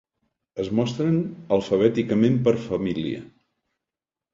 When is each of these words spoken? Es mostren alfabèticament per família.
Es 0.63 0.71
mostren 0.79 1.21
alfabèticament 1.59 2.43
per 2.49 2.57
família. 2.67 3.23